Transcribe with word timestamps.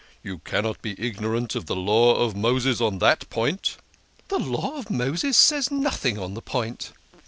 You 0.23 0.39
cannot 0.39 0.81
be 0.81 0.95
ignorant 0.99 1.53
of 1.53 1.67
the 1.67 1.75
Law 1.75 2.15
of 2.15 2.35
Moses 2.35 2.81
on 2.81 2.97
the 2.97 3.15
point."" 3.29 3.77
The 4.29 4.39
Law 4.39 4.77
of 4.77 4.89
Moses 4.89 5.37
says 5.37 5.69
nothing 5.69 6.17
on 6.17 6.33
the 6.33 6.41
point 6.41 6.91